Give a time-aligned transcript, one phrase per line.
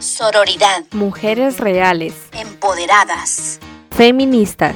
[0.00, 3.58] sororidad, mujeres reales, empoderadas,
[3.90, 4.74] feministas,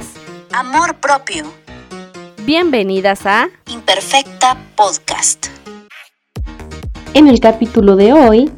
[0.51, 1.45] amor propio.
[2.43, 5.47] Bienvenidas a Imperfecta Podcast.
[7.13, 8.51] En el capítulo de hoy,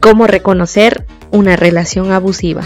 [0.00, 2.62] cómo reconocer una relación abusiva.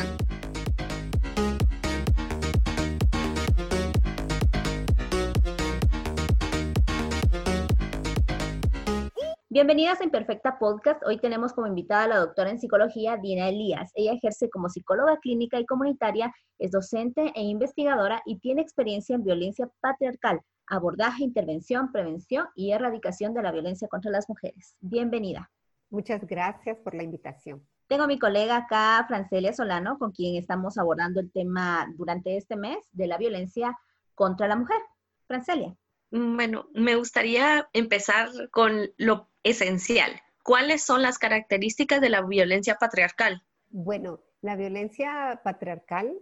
[9.93, 11.03] Bienvenidas a Imperfecta Podcast.
[11.05, 13.91] Hoy tenemos como invitada a la doctora en psicología Dina Elías.
[13.95, 19.23] Ella ejerce como psicóloga clínica y comunitaria, es docente e investigadora y tiene experiencia en
[19.23, 24.77] violencia patriarcal, abordaje, intervención, prevención y erradicación de la violencia contra las mujeres.
[24.81, 25.51] Bienvenida.
[25.91, 27.63] Muchas gracias por la invitación.
[27.87, 32.57] Tengo a mi colega acá, Francelia Solano, con quien estamos abordando el tema durante este
[32.57, 33.79] mes de la violencia
[34.15, 34.81] contra la mujer.
[35.27, 35.77] Francelia.
[36.11, 40.21] Bueno, me gustaría empezar con lo esencial.
[40.43, 43.43] ¿Cuáles son las características de la violencia patriarcal?
[43.71, 46.13] Bueno, la violencia patriarcal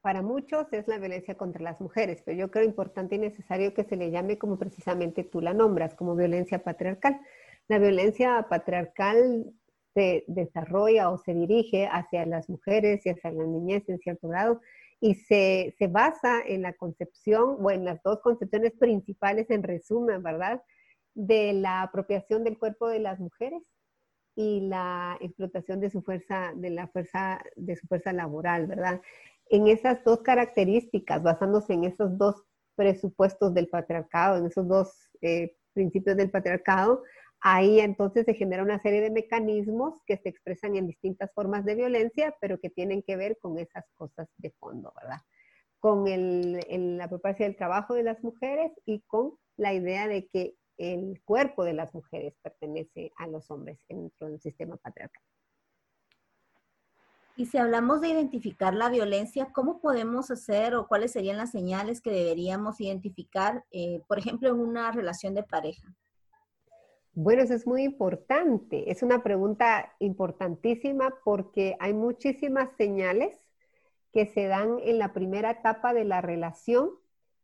[0.00, 3.84] para muchos es la violencia contra las mujeres, pero yo creo importante y necesario que
[3.84, 7.20] se le llame como precisamente tú la nombras, como violencia patriarcal.
[7.68, 9.52] La violencia patriarcal
[9.94, 14.60] se desarrolla o se dirige hacia las mujeres y hacia la niñez en cierto grado
[15.00, 20.22] y se, se basa en la concepción o en las dos concepciones principales en resumen,
[20.22, 20.62] ¿verdad?
[21.14, 23.62] De la apropiación del cuerpo de las mujeres
[24.34, 29.00] y la explotación de su fuerza, de la fuerza, de su fuerza laboral, ¿verdad?
[29.50, 32.42] En esas dos características, basándose en esos dos
[32.74, 37.02] presupuestos del patriarcado, en esos dos eh, principios del patriarcado,
[37.40, 41.74] ahí entonces se genera una serie de mecanismos que se expresan en distintas formas de
[41.74, 45.18] violencia, pero que tienen que ver con esas cosas de fondo, ¿verdad?
[45.80, 51.22] Con la apropiación del trabajo de las mujeres y con la idea de que el
[51.24, 55.22] cuerpo de las mujeres pertenece a los hombres dentro del sistema patriarcal.
[57.36, 62.02] Y si hablamos de identificar la violencia, ¿cómo podemos hacer o cuáles serían las señales
[62.02, 65.94] que deberíamos identificar, eh, por ejemplo, en una relación de pareja?
[67.14, 68.90] Bueno, eso es muy importante.
[68.90, 73.38] Es una pregunta importantísima porque hay muchísimas señales
[74.12, 76.90] que se dan en la primera etapa de la relación,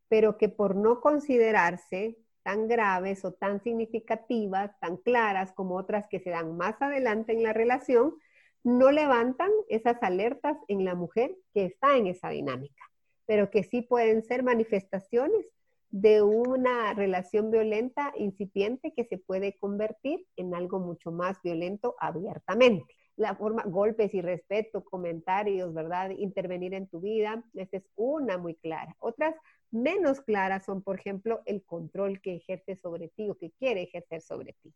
[0.09, 6.19] pero que por no considerarse tan graves o tan significativas, tan claras como otras que
[6.19, 8.15] se dan más adelante en la relación,
[8.65, 12.83] no levantan esas alertas en la mujer que está en esa dinámica,
[13.27, 15.45] pero que sí pueden ser manifestaciones
[15.91, 22.95] de una relación violenta incipiente que se puede convertir en algo mucho más violento abiertamente.
[23.17, 26.13] La forma, golpes y respeto, comentarios, ¿verdad?
[26.17, 28.97] Intervenir en tu vida, esa es una muy clara.
[29.01, 29.35] Otras
[29.71, 34.23] menos claras son, por ejemplo, el control que ejerce sobre ti o que quiere ejercer
[34.23, 34.73] sobre ti.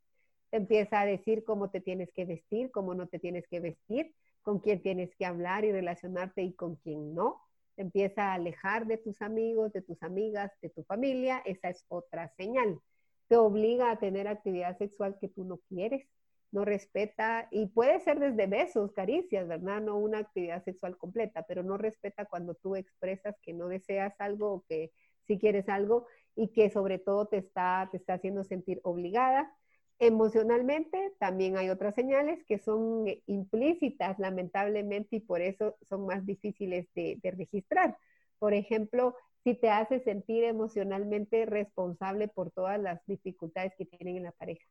[0.50, 4.14] Te empieza a decir cómo te tienes que vestir, cómo no te tienes que vestir,
[4.42, 7.40] con quién tienes que hablar y relacionarte y con quién no.
[7.74, 11.42] Te empieza a alejar de tus amigos, de tus amigas, de tu familia.
[11.46, 12.80] Esa es otra señal.
[13.28, 16.06] Te obliga a tener actividad sexual que tú no quieres
[16.52, 19.80] no respeta, y puede ser desde besos, caricias, ¿verdad?
[19.80, 24.52] No una actividad sexual completa, pero no respeta cuando tú expresas que no deseas algo
[24.52, 24.92] o que
[25.26, 29.50] sí quieres algo y que sobre todo te está, te está haciendo sentir obligada.
[29.98, 36.86] Emocionalmente también hay otras señales que son implícitas, lamentablemente, y por eso son más difíciles
[36.94, 37.96] de, de registrar.
[38.38, 44.24] Por ejemplo, si te hace sentir emocionalmente responsable por todas las dificultades que tienen en
[44.24, 44.64] la pareja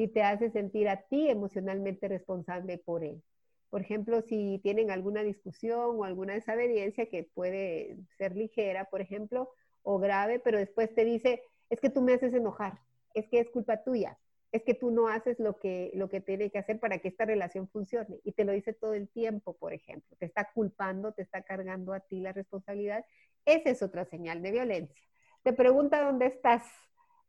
[0.00, 3.22] si te hace sentir a ti emocionalmente responsable por él.
[3.68, 9.50] Por ejemplo, si tienen alguna discusión o alguna desaveniencia que puede ser ligera, por ejemplo,
[9.82, 12.78] o grave, pero después te dice, es que tú me haces enojar,
[13.12, 14.18] es que es culpa tuya,
[14.52, 17.26] es que tú no haces lo que, lo que tiene que hacer para que esta
[17.26, 18.20] relación funcione.
[18.24, 20.16] Y te lo dice todo el tiempo, por ejemplo.
[20.18, 23.04] Te está culpando, te está cargando a ti la responsabilidad.
[23.44, 25.04] Esa es otra señal de violencia.
[25.42, 26.64] Te pregunta dónde estás.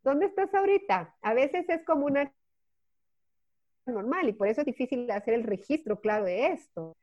[0.03, 1.17] ¿Dónde estás ahorita?
[1.21, 2.33] A veces es como una
[3.85, 6.95] normal y por eso es difícil hacer el registro claro de esto.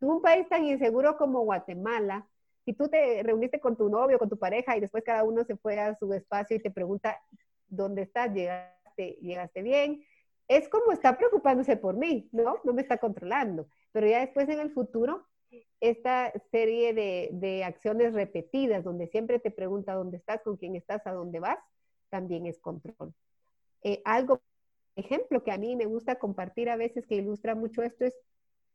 [0.00, 2.26] En un país tan inseguro como Guatemala,
[2.64, 5.56] si tú te reuniste con tu novio, con tu pareja y después cada uno se
[5.56, 7.20] fue a su espacio y te pregunta,
[7.68, 8.32] ¿dónde estás?
[8.32, 10.04] ¿Llegaste, llegaste bien?
[10.48, 12.56] Es como está preocupándose por mí, ¿no?
[12.64, 13.68] No me está controlando.
[13.90, 15.26] Pero ya después en el futuro,
[15.80, 21.06] esta serie de, de acciones repetidas, donde siempre te pregunta dónde estás, con quién estás,
[21.06, 21.58] a dónde vas,
[22.10, 23.14] también es control.
[23.82, 24.40] Eh, algo
[24.96, 28.14] ejemplo que a mí me gusta compartir a veces que ilustra mucho esto es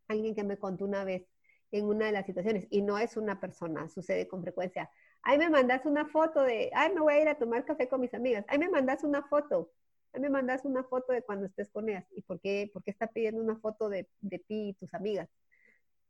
[0.07, 1.27] alguien que me contó una vez
[1.71, 4.89] en una de las situaciones, y no es una persona, sucede con frecuencia.
[5.21, 7.99] Ay, me mandas una foto de, ay, me voy a ir a tomar café con
[7.99, 8.45] mis amigas.
[8.47, 9.71] Ay, me mandas una foto
[10.19, 12.05] me mandas una foto de cuando estés con ellas.
[12.11, 15.29] ¿Y por qué, por qué está pidiendo una foto de, de ti y tus amigas?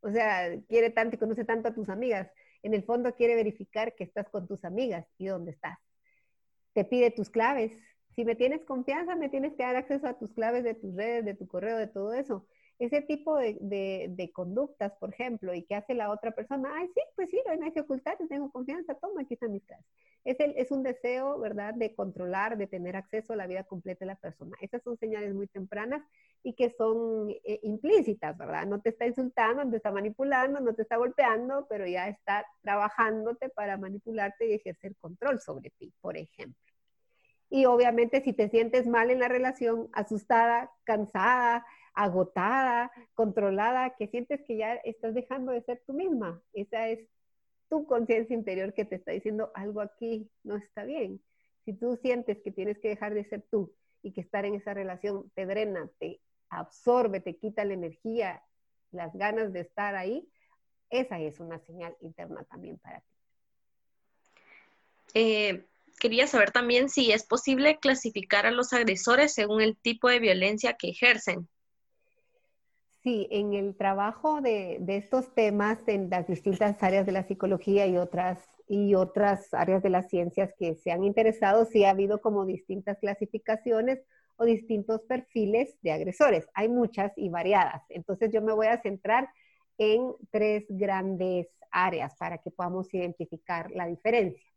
[0.00, 2.30] O sea, quiere tanto y conoce tanto a tus amigas.
[2.62, 5.78] En el fondo quiere verificar que estás con tus amigas y dónde estás.
[6.72, 7.72] Te pide tus claves.
[8.18, 11.24] Si me tienes confianza, me tienes que dar acceso a tus claves de tus redes,
[11.24, 12.44] de tu correo, de todo eso
[12.78, 17.28] ese tipo de, conductas, por ejemplo, y que hace la otra persona, ay, sí, pues
[17.30, 19.86] sí, no hay que ocultar, tengo confianza, toma, aquí están mis clases.
[20.24, 24.06] Es, el, un deseo, ¿verdad?, de controlar, de tener acceso a la vida completa de
[24.06, 24.56] la persona.
[24.60, 26.02] Esas son señales muy tempranas
[26.42, 28.66] y que son eh, implícitas, ¿verdad?
[28.66, 32.46] No te está insultando, no te está manipulando, no te está golpeando, pero ya está
[32.62, 36.67] trabajándote para manipularte y ejercer control sobre ti, por ejemplo.
[37.50, 41.64] Y obviamente si te sientes mal en la relación, asustada, cansada,
[41.94, 46.40] agotada, controlada, que sientes que ya estás dejando de ser tú misma.
[46.52, 47.00] Esa es
[47.68, 51.20] tu conciencia interior que te está diciendo algo aquí no está bien.
[51.64, 54.74] Si tú sientes que tienes que dejar de ser tú y que estar en esa
[54.74, 56.20] relación te drena, te
[56.50, 58.42] absorbe, te quita la energía,
[58.90, 60.28] las ganas de estar ahí,
[60.90, 63.06] esa es una señal interna también para ti.
[65.14, 65.64] Eh,
[65.98, 70.74] quería saber también si es posible clasificar a los agresores según el tipo de violencia
[70.74, 71.48] que ejercen.
[73.02, 77.96] Sí, en el trabajo de, estos temas en las distintas áreas de la psicología y
[77.96, 82.44] otras, y otras áreas de las ciencias que se han interesado, sí ha habido como
[82.44, 84.00] distintas clasificaciones
[84.36, 86.48] o distintos perfiles de agresores.
[86.54, 87.82] Hay muchas y variadas.
[87.88, 89.28] Entonces yo me voy a centrar
[89.78, 94.47] en tres grandes áreas para que podamos identificar la diferencia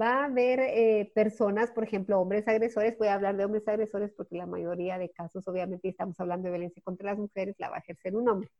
[0.00, 4.12] va a haber eh, personas, por ejemplo, hombres agresores, voy a hablar de hombres agresores
[4.16, 7.76] porque la mayoría de casos, obviamente, estamos hablando de violencia contra las mujeres, la va
[7.76, 8.50] a ejercer un hombre.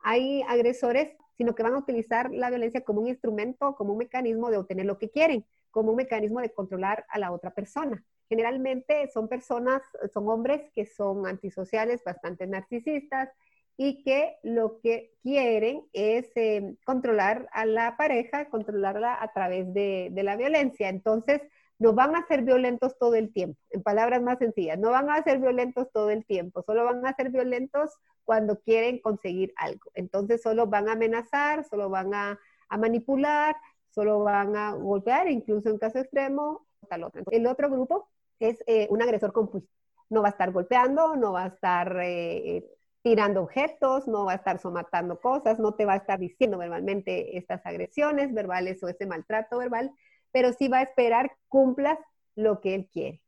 [0.00, 4.50] Hay agresores, sino que van a utilizar la violencia como un instrumento, como un mecanismo
[4.50, 8.04] de obtener lo que quieren, como un mecanismo de controlar a la otra persona.
[8.28, 9.82] Generalmente son personas,
[10.12, 13.30] son hombres que son antisociales, bastante narcisistas,
[13.76, 20.08] y que lo que quieren es eh, controlar a la pareja, controlarla a través de,
[20.12, 20.88] de, la violencia.
[20.88, 21.42] Entonces,
[21.78, 25.22] no van a ser violentos todo el tiempo, en palabras más sencillas, no van a
[25.22, 27.90] ser violentos todo el tiempo, solo van a ser violentos
[28.24, 29.90] cuando quieren conseguir algo.
[29.94, 32.38] Entonces, solo van a amenazar, solo van a,
[32.68, 33.56] a manipular,
[33.90, 37.22] solo van a golpear, incluso en caso extremo, tal otro.
[37.30, 38.08] El otro grupo
[38.40, 39.72] es eh, un agresor compulsivo.
[40.08, 42.64] No va a estar golpeando, no va a estar eh,
[43.06, 47.38] tirando objetos, no va a estar somatando cosas, no te va a estar diciendo verbalmente
[47.38, 49.92] estas agresiones verbales o ese maltrato verbal,
[50.32, 52.00] pero sí va a esperar cumplas
[52.34, 53.22] lo que él quiere.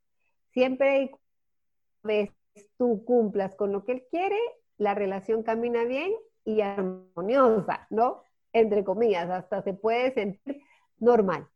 [0.51, 1.11] Siempre
[2.03, 2.29] ves
[2.77, 4.37] tú cumplas con lo que él quiere,
[4.75, 6.11] la relación camina bien
[6.43, 8.23] y armoniosa, ¿no?
[8.51, 10.61] Entre comillas, hasta se puede sentir
[10.97, 11.47] normal.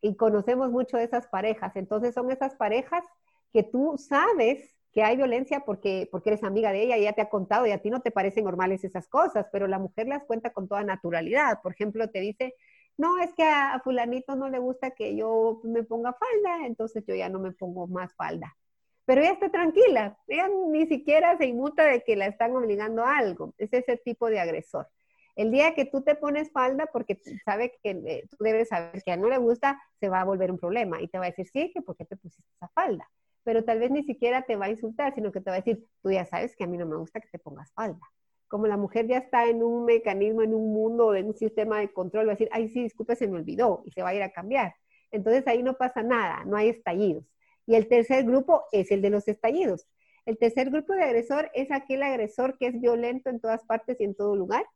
[0.00, 1.76] Y conocemos mucho de esas parejas.
[1.76, 3.04] Entonces son esas parejas
[3.52, 7.22] que tú sabes que hay violencia porque, porque eres amiga de ella y ella te
[7.22, 10.24] ha contado y a ti no te parecen normales esas cosas, pero la mujer las
[10.24, 11.60] cuenta con toda naturalidad.
[11.62, 12.54] Por ejemplo, te dice,
[12.96, 17.14] no, es que a, fulanito no le gusta que yo me ponga falda, entonces yo
[17.14, 18.56] ya no me pongo más falda.
[19.04, 23.18] Pero ella está tranquila, ella ni siquiera se inmuta de que la están obligando a
[23.18, 23.54] algo.
[23.58, 24.88] Es ese tipo de agresor.
[25.36, 29.12] El día que tú te pones falda, porque sabe que eh, tú debes saber que
[29.12, 31.46] a no le gusta, se va a volver un problema y te va a decir,
[31.48, 33.08] sí, que por qué te pusiste esa falda
[33.48, 35.82] pero tal vez ni siquiera te va a insultar, sino que te va a decir,
[36.02, 37.98] tú ya sabes que a mí no me gusta que te pongas falda.
[38.46, 41.90] Como la mujer ya está en un mecanismo, en un mundo, en un sistema de
[41.90, 44.22] control, va a decir, ay, sí, disculpe, se me olvidó y se va a ir
[44.22, 44.74] a cambiar.
[45.10, 47.24] Entonces ahí no pasa nada, no hay estallidos.
[47.64, 49.88] Y el tercer grupo es el de los estallidos.
[50.26, 54.04] El tercer grupo de agresor es aquel agresor que es violento en todas partes y
[54.04, 54.66] en todo lugar,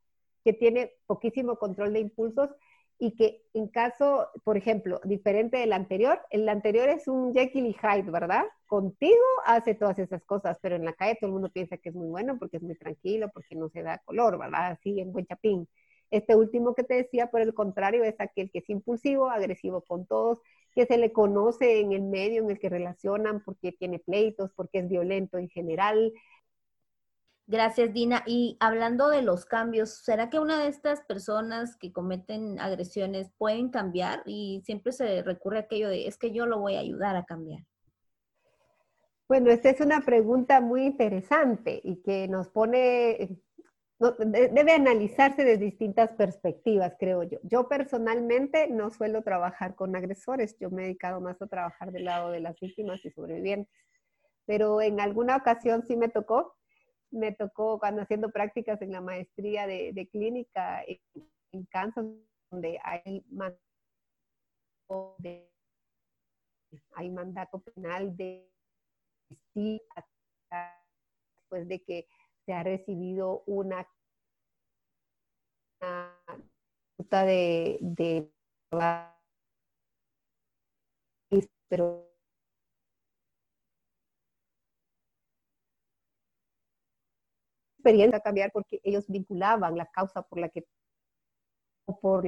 [0.43, 2.49] que tiene poquísimo control de impulsos
[2.99, 7.73] y que en caso, por ejemplo, diferente del anterior, el anterior es un Jekyll y
[7.73, 8.43] Hyde, ¿verdad?
[8.67, 11.95] Contigo hace todas esas cosas, pero en la calle todo el mundo piensa que es
[11.95, 14.71] muy bueno porque es muy tranquilo, porque no se da color, ¿verdad?
[14.71, 15.67] Así en buen chapín.
[16.11, 20.05] Este último que te decía, por el contrario, es aquel que es impulsivo, agresivo con
[20.05, 20.39] todos,
[20.75, 24.79] que se le conoce en el medio en el que relacionan porque tiene pleitos, porque
[24.79, 26.13] es violento en general,
[27.45, 28.23] Gracias, Dina.
[28.25, 33.69] Y hablando de los cambios, ¿será que una de estas personas que cometen agresiones pueden
[33.69, 34.23] cambiar?
[34.25, 37.25] Y siempre se recurre a aquello de, es que yo lo voy a ayudar a
[37.25, 37.63] cambiar.
[39.27, 43.41] Bueno, esta es una pregunta muy interesante y que nos pone,
[43.99, 47.39] debe analizarse de distintas perspectivas, creo yo.
[47.43, 52.05] Yo personalmente no suelo trabajar con agresores, yo me he dedicado más a trabajar del
[52.05, 53.73] lado de las víctimas y sobrevivientes,
[54.45, 56.55] pero en alguna ocasión sí me tocó
[57.13, 62.05] me tocó cuando haciendo prácticas en la maestría de, clínica en, Kansas,
[62.49, 63.61] donde hay mandato,
[66.95, 68.49] hay mandato penal de
[71.53, 72.07] después de que
[72.45, 73.87] se ha recibido una,
[76.97, 78.31] una de, de
[87.83, 90.65] experiencia cambiar porque ellos vinculaban la causa por la que
[92.01, 92.25] por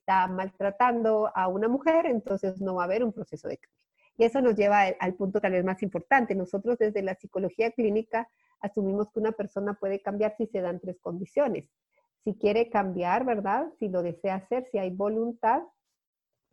[0.00, 3.78] está maltratando a una mujer, entonces no va a haber un proceso de cambio.
[4.18, 6.34] Y eso nos lleva al punto tal vez más importante.
[6.34, 8.28] Nosotros desde la psicología clínica
[8.60, 11.70] asumimos que una persona puede cambiar si se dan tres condiciones.
[12.24, 13.72] Si quiere cambiar, ¿verdad?
[13.78, 15.62] Si lo desea hacer, si hay voluntad,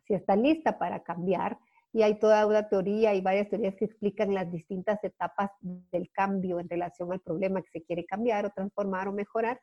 [0.05, 1.59] si está lista para cambiar.
[1.91, 6.59] Y hay toda una teoría y varias teorías que explican las distintas etapas del cambio
[6.59, 9.59] en relación al problema que se quiere cambiar o transformar o mejorar.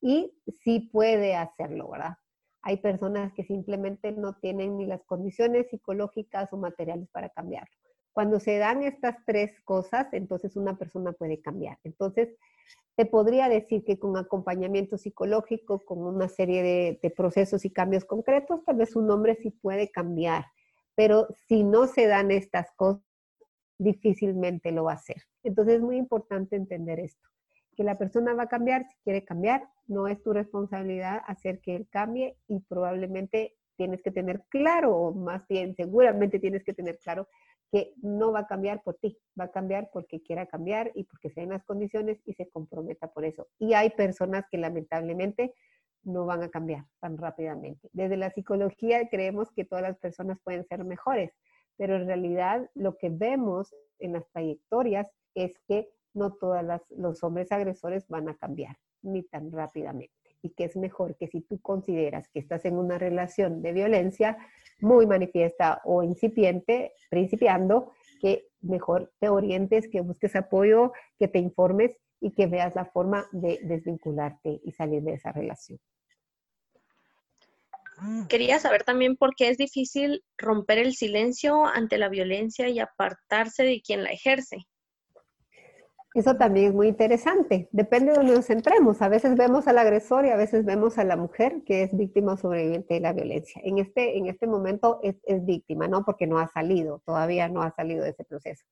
[0.00, 2.14] Y si puede hacerlo, ¿verdad?
[2.62, 7.74] Hay personas que simplemente no tienen ni las condiciones psicológicas o materiales para cambiarlo.
[8.12, 11.78] Cuando se dan estas tres cosas, entonces una persona puede cambiar.
[11.82, 12.28] Entonces,
[12.96, 18.64] te podría decir que con acompañamiento psicológico, con una serie de, procesos y cambios concretos,
[18.64, 20.46] tal vez un hombre sí puede cambiar.
[20.94, 23.02] Pero si no se dan estas cosas,
[23.78, 25.22] difícilmente lo va a hacer.
[25.42, 27.28] Entonces es muy importante entender esto
[27.74, 31.76] que la persona va a cambiar, si quiere cambiar, no es tu responsabilidad hacer que
[31.76, 36.98] él cambie y probablemente tienes que tener claro, o más bien seguramente tienes que tener
[36.98, 37.28] claro
[37.72, 41.30] que no va a cambiar por ti, va a cambiar porque quiera cambiar y porque
[41.30, 43.48] sea en las condiciones y se comprometa por eso.
[43.58, 45.54] Y hay personas que lamentablemente
[46.04, 47.88] no van a cambiar tan rápidamente.
[47.92, 51.32] Desde la psicología creemos que todas las personas pueden ser mejores,
[51.76, 57.50] pero en realidad lo que vemos en las trayectorias es que no todos los hombres
[57.50, 60.14] agresores van a cambiar, ni tan rápidamente.
[60.42, 64.36] Y que es mejor que si tú consideras que estás en una relación de violencia
[64.80, 71.96] muy manifiesta o incipiente, principiando, que mejor te orientes, que busques apoyo, que te informes
[72.20, 75.78] y que veas la forma de desvincularte y salir de esa relación.
[78.28, 83.62] Quería saber también por qué es difícil romper el silencio ante la violencia y apartarse
[83.62, 84.58] de quien la ejerce.
[86.14, 87.68] Eso también es muy interesante.
[87.72, 89.02] Depende de donde nos centremos.
[89.02, 92.34] A veces vemos al agresor y a veces vemos a la mujer que es víctima
[92.34, 93.60] o sobreviviente de la violencia.
[93.64, 96.04] En este, en este momento es, es víctima, ¿no?
[96.04, 98.64] Porque no ha salido, todavía no ha salido de ese proceso.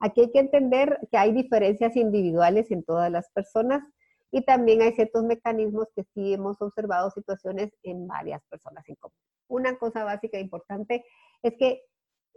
[0.00, 3.84] Aquí hay que entender que hay diferencias individuales en todas las personas
[4.30, 9.16] y también hay ciertos mecanismos que sí hemos observado situaciones en varias personas en común.
[9.48, 11.04] Una cosa básica e importante
[11.42, 11.82] es que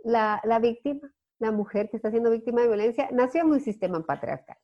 [0.04, 4.02] la, la víctima la mujer que está siendo víctima de violencia nació en un sistema
[4.06, 4.58] patriarcal.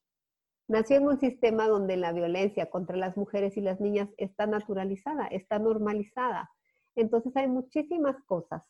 [0.70, 5.28] Nació en un sistema donde la violencia contra las mujeres y las niñas está naturalizada,
[5.28, 6.50] está normalizada.
[6.96, 8.64] Entonces hay muchísimas cosas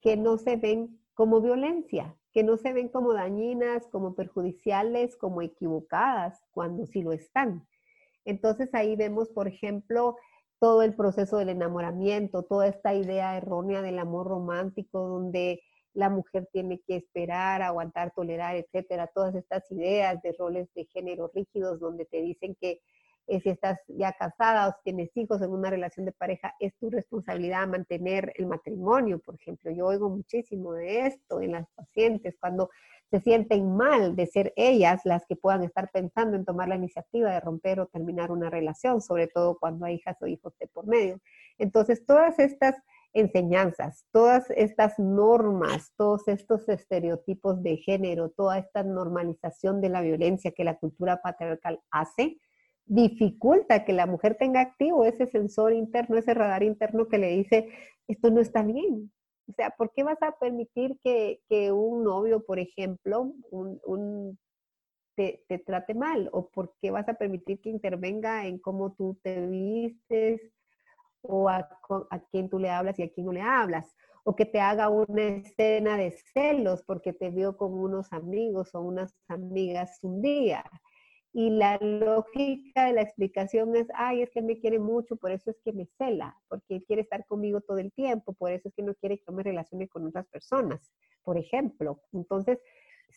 [0.00, 5.42] que no se ven como violencia, que no se ven como dañinas, como perjudiciales, como
[5.42, 7.66] equivocadas, cuando sí lo están.
[8.24, 10.14] Entonces ahí vemos, por ejemplo,
[10.60, 15.64] todo el proceso del enamoramiento, toda esta idea errónea del amor romántico, donde
[15.94, 21.32] la mujer tiene que esperar, aguantar, tolerar, etcétera, todas estas ideas de roles de género
[21.34, 22.82] rígidos donde te dicen que
[23.28, 26.90] eh, si estás ya casada o tienes hijos en una relación de pareja, es tu
[26.90, 29.70] responsabilidad mantener el matrimonio, por ejemplo.
[29.70, 32.70] Yo oigo muchísimo de esto en las pacientes cuando
[33.10, 37.30] se sienten mal de ser ellas las que puedan estar pensando en tomar la iniciativa
[37.30, 40.86] de romper o terminar una relación, sobre todo cuando hay hijas o hijos de por
[40.86, 41.20] medio.
[41.58, 42.76] Entonces, todas estas
[43.14, 50.52] enseñanzas, todas estas normas, todos estos estereotipos de género, toda esta normalización de la violencia
[50.52, 52.38] que la cultura patriarcal hace,
[52.88, 57.68] dificulta que la mujer tenga activo ese sensor interno, ese radar interno que le dice,
[58.08, 59.12] esto no está bien.
[59.48, 61.40] O sea, ¿por qué vas a permitir que,
[61.72, 64.38] un novio, por ejemplo, un,
[65.16, 66.28] te, te, trate mal?
[66.32, 70.40] ¿O por qué vas a permitir que intervenga en cómo tú te vistes,
[71.22, 71.68] o a,
[72.10, 74.88] a quién tú le hablas y a quién no le hablas, o que te haga
[74.88, 80.64] una escena de celos porque te vio con unos amigos o unas amigas un día.
[81.32, 85.50] Y la lógica de la explicación es, ay, es que me quiere mucho, por eso
[85.50, 88.74] es que me cela, porque él quiere estar conmigo todo el tiempo, por eso es
[88.74, 90.90] que no quiere que yo me relacione con otras personas,
[91.22, 92.00] por ejemplo.
[92.12, 92.58] Entonces,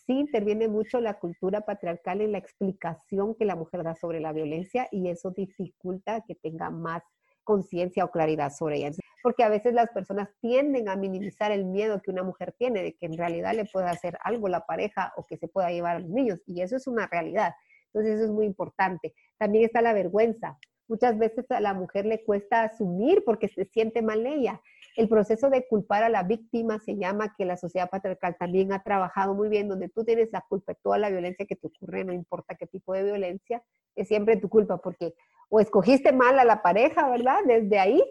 [0.05, 4.33] sí interviene mucho la cultura patriarcal en la explicación que la mujer da sobre la
[4.33, 7.03] violencia y eso dificulta que tenga más
[7.43, 8.91] conciencia o claridad sobre ella.
[9.23, 12.93] Porque a veces las personas tienden a minimizar el miedo que una mujer tiene de
[12.93, 15.99] que en realidad le pueda hacer algo la pareja o que se pueda llevar a
[15.99, 16.39] los niños.
[16.47, 17.53] Y eso es una realidad.
[17.93, 19.13] Entonces eso es muy importante.
[19.37, 20.57] También está la vergüenza.
[20.87, 24.61] Muchas veces a la mujer le cuesta asumir porque se siente mal ella.
[24.97, 28.83] El proceso de culpar a la víctima se llama que la sociedad patriarcal también ha
[28.83, 32.03] trabajado muy bien, donde tú tienes la culpa de toda la violencia que te ocurre,
[32.03, 33.63] no importa qué tipo de violencia,
[33.95, 35.13] es siempre tu culpa, porque
[35.49, 37.37] o escogiste mal a la pareja, ¿verdad?
[37.45, 38.03] Desde ahí,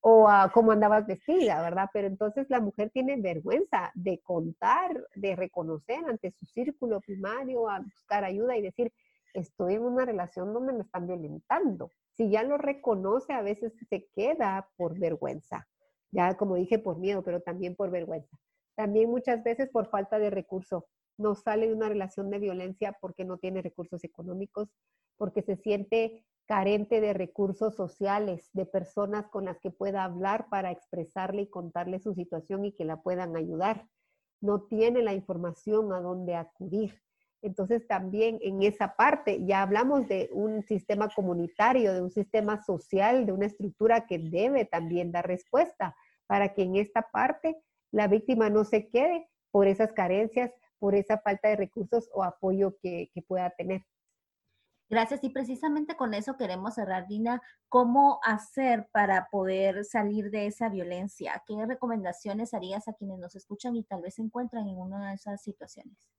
[0.00, 1.88] o a cómo andabas vestida, ¿verdad?
[1.92, 7.80] Pero entonces la mujer tiene vergüenza de contar, de reconocer ante su círculo primario, a
[7.80, 8.92] buscar ayuda y decir,
[9.34, 11.90] estoy en una relación donde me están violentando.
[12.16, 15.66] Si ya lo reconoce, a veces se queda por vergüenza.
[16.10, 18.36] Ya como dije, por miedo, pero también por vergüenza.
[18.76, 20.84] También muchas veces por falta de recursos.
[21.18, 24.68] No sale de una relación de violencia porque no tiene recursos económicos,
[25.16, 30.70] porque se siente carente de recursos sociales, de personas con las que pueda hablar para
[30.70, 33.88] expresarle y contarle su situación y que la puedan ayudar.
[34.40, 37.00] No tiene la información a dónde acudir.
[37.42, 43.26] Entonces también en esa parte ya hablamos de un sistema comunitario, de un sistema social,
[43.26, 45.96] de una estructura que debe también dar respuesta
[46.26, 51.18] para que en esta parte la víctima no se quede por esas carencias, por esa
[51.18, 53.84] falta de recursos o apoyo que, pueda tener.
[54.88, 55.22] Gracias.
[55.24, 61.42] Y precisamente con eso queremos cerrar, Dina, cómo hacer para poder salir de esa violencia.
[61.46, 65.14] ¿Qué recomendaciones harías a quienes nos escuchan y tal vez se encuentran en una de
[65.14, 66.12] esas situaciones?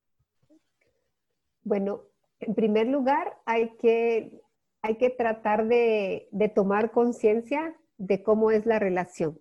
[1.64, 2.02] Bueno,
[2.40, 4.42] en primer lugar, hay que,
[4.82, 9.40] hay que tratar de, tomar conciencia de cómo es la relación.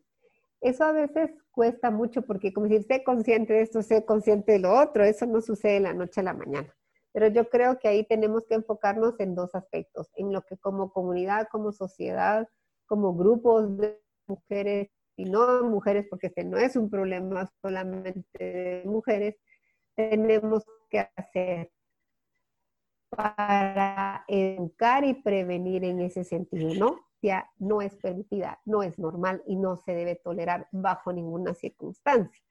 [0.60, 4.58] Eso a veces cuesta mucho porque como decir, sé consciente de esto, sé consciente de
[4.60, 6.72] lo otro, eso no sucede de la noche a la mañana.
[7.12, 10.92] Pero yo creo que ahí tenemos que enfocarnos en dos aspectos, en lo que como
[10.92, 12.48] comunidad, como sociedad,
[12.86, 18.82] como grupos de mujeres y no mujeres, porque este no es un problema solamente de
[18.86, 19.36] mujeres,
[19.96, 21.70] tenemos que hacer
[23.16, 27.00] para educar y prevenir en ese sentido, ¿no?
[27.20, 32.42] Ya no es permitida, no es normal y no se debe tolerar bajo ninguna circunstancia.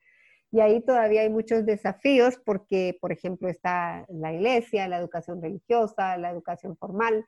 [0.52, 6.16] Y ahí todavía hay muchos desafíos porque, por ejemplo, está la iglesia, la educación religiosa,
[6.18, 7.26] la educación formal,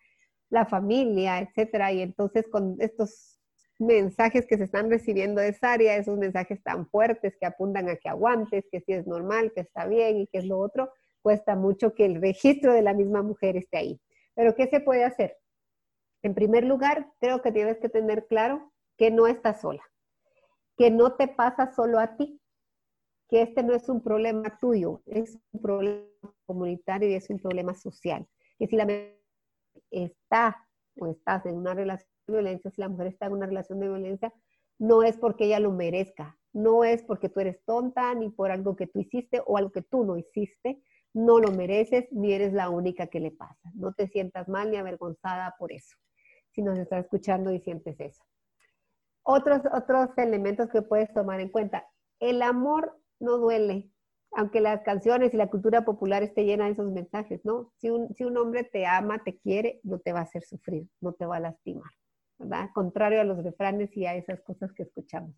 [0.51, 1.93] la familia, etcétera.
[1.93, 3.41] Y entonces con estos
[3.79, 7.97] mensajes que se están recibiendo de esa área, esos mensajes tan fuertes que apuntan a
[7.97, 10.93] que aguantes, que sí es normal, que está bien y que es lo otro,
[11.25, 14.01] cuesta mucho que el registro de la misma mujer esté ahí.
[14.35, 15.39] Pero ¿qué se puede hacer?
[16.23, 19.83] En primer lugar, creo que tienes que tener claro que no estás sola,
[20.77, 22.43] que no te pasa solo a ti,
[23.31, 26.05] que este no es un problema tuyo, es un problema
[26.45, 28.29] comunitario y es un problema social.
[28.59, 29.19] Que si la mujer
[29.91, 33.81] está o estás en una relación de violencia, si la mujer está en una relación
[33.81, 34.33] de violencia,
[34.79, 38.77] no es porque ella lo merezca, no es porque tú eres tonta, ni por algo
[38.77, 40.83] que tú hiciste o algo que tú no hiciste,
[41.15, 43.71] no lo mereces, ni eres la única que le pasa.
[43.75, 45.97] No te sientas mal ni avergonzada por eso,
[46.51, 48.23] si nos estás escuchando y sientes eso.
[49.23, 51.87] Otros, otros elementos que puedes tomar en cuenta.
[52.19, 53.91] El amor no duele,
[54.33, 57.73] aunque las canciones y la cultura popular esté llena de esos mensajes, ¿no?
[57.79, 60.89] Si un, si un hombre te ama, te quiere, no te va a hacer sufrir,
[61.01, 61.91] no te va a lastimar,
[62.39, 62.71] ¿verdad?
[62.75, 65.35] Contrario a los refranes y a esas cosas que escuchamos.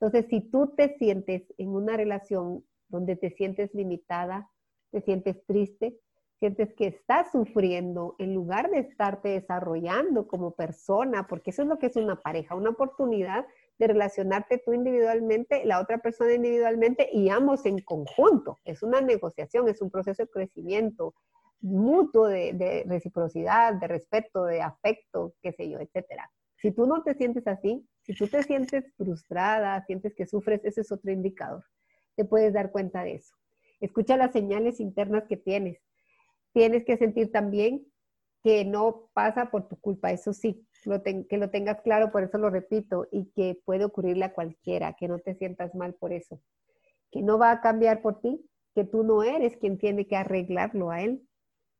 [0.00, 4.48] Entonces, si tú te sientes en una relación donde te sientes limitada,
[4.92, 5.98] te sientes triste,
[6.38, 11.78] sientes que estás sufriendo en lugar de estarte desarrollando como persona, porque eso es lo
[11.78, 13.46] que es una pareja, una oportunidad
[13.78, 18.60] de relacionarte tú individualmente, la otra persona individualmente y ambos en conjunto.
[18.64, 21.14] Es una negociación, es un proceso de crecimiento
[21.60, 26.30] mutuo de, reciprocidad, de respeto, de afecto, qué sé yo, etcétera.
[26.56, 30.82] Si tú no te sientes así, si tú te sientes frustrada, sientes que sufres, ese
[30.82, 31.64] es otro indicador.
[32.16, 33.34] Te puedes dar cuenta de eso.
[33.82, 35.78] Escucha las señales internas que tienes.
[36.52, 37.84] Tienes que sentir también
[38.44, 40.66] que no pasa por tu culpa, eso sí,
[41.28, 45.08] que lo tengas claro, por eso lo repito, y que puede ocurrirle a cualquiera, que
[45.08, 46.40] no te sientas mal por eso,
[47.10, 50.90] que no va a cambiar por ti, que tú no eres quien tiene que arreglarlo
[50.90, 51.26] a él,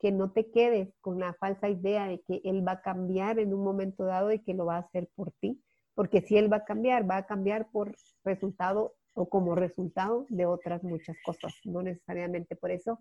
[0.01, 3.55] que no te quedes con la falsa idea de que él va a cambiar en
[3.55, 5.63] un momento dado y que lo va a hacer por ti,
[5.95, 10.47] porque si él va a cambiar, va a cambiar por resultado o como resultado de
[10.47, 12.99] otras muchas cosas, no necesariamente por eso,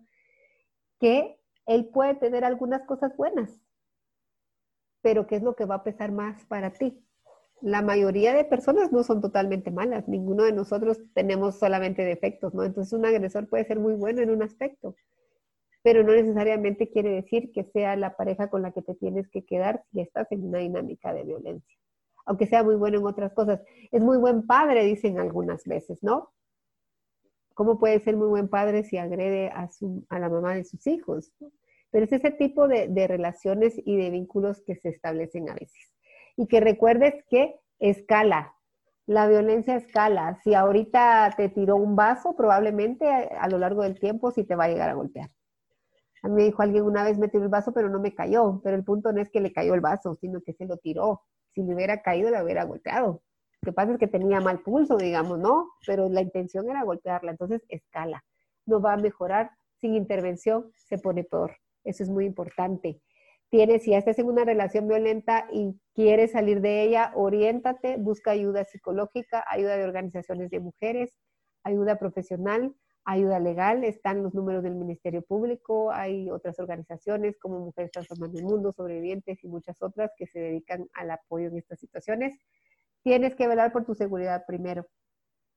[1.00, 3.60] que él puede tener algunas cosas buenas,
[5.00, 7.04] pero ¿qué es lo que va a pesar más para ti?
[7.60, 12.64] La mayoría de personas no son totalmente malas, ninguno de nosotros tenemos solamente defectos, ¿no?
[12.64, 14.96] Entonces un agresor puede ser muy bueno en un aspecto,
[15.82, 19.44] pero no necesariamente quiere decir que sea la pareja con la que te tienes que
[19.44, 21.78] quedar si estás en una dinámica de violencia,
[22.24, 23.60] aunque sea muy bueno en otras cosas.
[23.90, 26.32] Es muy buen padre, dicen algunas veces, ¿no?
[27.54, 30.86] ¿Cómo puede ser muy buen padre si agrede a, su, a la mamá de sus
[30.86, 31.32] hijos?
[31.92, 35.92] Pero es ese tipo de, relaciones y de vínculos que se establecen a veces.
[36.36, 38.54] Y que recuerdes que escala.
[39.06, 40.40] La violencia escala.
[40.42, 44.64] Si ahorita te tiró un vaso, probablemente a, lo largo del tiempo sí te va
[44.64, 45.30] a llegar a golpear.
[46.22, 48.62] A mí me dijo alguien una vez me tiró el vaso, pero no me cayó.
[48.64, 51.20] Pero el punto no es que le cayó el vaso, sino que se lo tiró.
[51.54, 53.22] Si le hubiera caído, le hubiera golpeado.
[53.60, 55.70] Lo que pasa es que tenía mal pulso, digamos, ¿no?
[55.86, 57.30] Pero la intención era golpearla.
[57.30, 58.24] Entonces, escala.
[58.66, 59.50] No va a mejorar.
[59.80, 61.56] Sin intervención, se pone peor.
[61.84, 63.00] Eso es muy importante
[63.52, 68.64] tienes, si estás en una relación violenta y quieres salir de ella, oriéntate, busca ayuda
[68.64, 71.18] psicológica, ayuda de organizaciones de mujeres,
[71.62, 77.90] ayuda profesional, ayuda legal, están los números del Ministerio Público, hay otras organizaciones como Mujeres
[77.90, 82.38] Transformando el Mundo, Sobrevivientes y muchas otras que se dedican al apoyo en estas situaciones.
[83.02, 84.86] Tienes que velar por tu seguridad primero.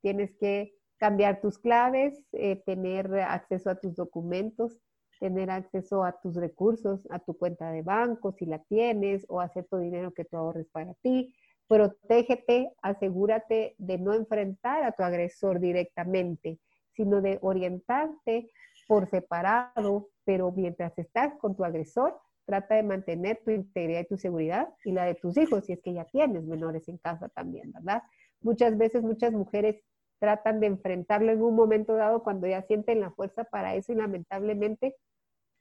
[0.01, 4.79] Tienes que cambiar tus claves, eh, tener acceso a tus documentos,
[5.19, 9.65] tener acceso a tus recursos, a tu cuenta de banco, si la tienes, o hacer
[9.69, 11.33] tu dinero que tú ahorres para ti.
[11.67, 16.59] Protégete, asegúrate de no enfrentar a tu agresor directamente,
[16.95, 18.51] sino de orientarte
[18.87, 24.17] por separado, pero mientras estás con tu agresor, trata de mantener tu integridad y tu
[24.17, 27.71] seguridad y la de tus hijos, si es que ya tienes menores en casa también,
[27.71, 28.03] ¿verdad?
[28.41, 29.81] Muchas veces muchas mujeres
[30.19, 33.95] tratan de enfrentarlo en un momento dado cuando ya sienten la fuerza para eso y
[33.95, 34.95] lamentablemente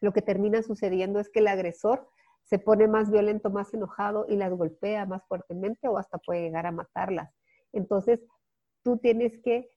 [0.00, 2.08] lo que termina sucediendo es que el agresor
[2.44, 6.66] se pone más violento, más enojado y las golpea más fuertemente o hasta puede llegar
[6.66, 7.34] a matarlas.
[7.72, 8.20] Entonces,
[8.82, 9.70] tú tienes que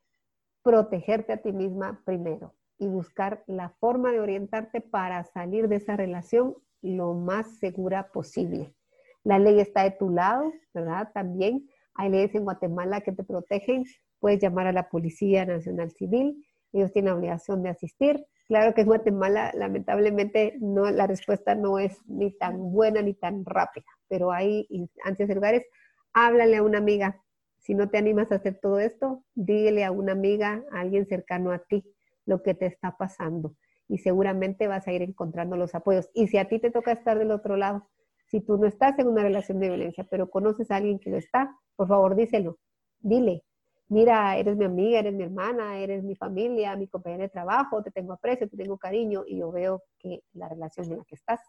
[0.68, 5.96] protegerte a ti misma primero y buscar la forma de orientarte para salir de esa
[5.96, 8.76] relación lo más segura posible.
[9.24, 11.10] La ley está de tu lado, ¿verdad?
[11.14, 13.86] También hay leyes en Guatemala que te protegen.
[14.20, 16.46] Puedes llamar a la Policía Nacional Civil.
[16.74, 18.26] Ellos tienen la obligación de asistir.
[18.50, 23.46] Claro que en Guatemala, lamentablemente, no, la respuesta no es ni tan buena ni tan
[23.46, 25.66] rápida, pero hay de lugares.
[26.12, 27.24] Háblale a una amiga.
[27.68, 31.52] Si no te animas a hacer todo esto, dígale a una amiga, a alguien cercano
[31.52, 31.84] a ti,
[32.26, 33.58] lo que te está pasando.
[33.90, 36.10] Y seguramente vas a ir encontrando los apoyos.
[36.14, 37.86] Y si a ti te toca estar del otro lado,
[38.26, 41.18] si tú no estás en una relación de violencia, pero conoces a alguien que lo
[41.18, 42.58] está, por favor díselo.
[43.00, 43.44] Dile,
[43.90, 47.92] mira, eres mi amiga, eres mi hermana, eres mi familia, mi compañera de trabajo, te
[47.92, 51.42] tengo aprecio, te tengo cariño y yo veo que la relación en la que estás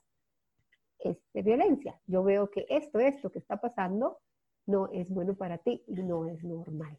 [0.99, 1.97] es de violencia.
[2.09, 4.19] Yo veo que esto, esto que está pasando
[4.69, 6.97] no es bueno para ti y no es normal.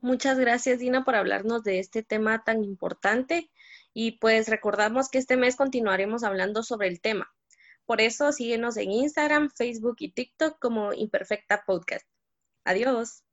[0.00, 3.50] Muchas gracias, Dina, por hablarnos de este tema tan importante.
[3.92, 7.32] Y pues recordamos que este mes continuaremos hablando sobre el tema.
[7.84, 12.06] Por eso síguenos en Instagram, Facebook y TikTok como Imperfecta Podcast.
[12.64, 13.27] Adiós.